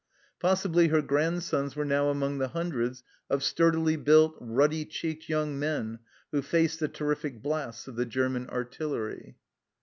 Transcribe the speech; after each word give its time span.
Possibly 0.39 0.87
her 0.87 1.03
grandsons 1.03 1.75
were 1.75 1.85
now 1.85 2.09
among 2.09 2.39
the 2.39 2.47
hundreds 2.47 3.03
of 3.29 3.43
sturdily 3.43 3.97
built, 3.97 4.35
ruddy 4.39 4.83
cheeked 4.83 5.29
young 5.29 5.59
men 5.59 5.99
who 6.31 6.41
faced 6.41 6.79
the 6.79 6.87
terrific 6.87 7.43
blasts 7.43 7.87
of 7.87 7.95
the 7.97 8.05
German 8.07 8.49
artillery. 8.49 9.35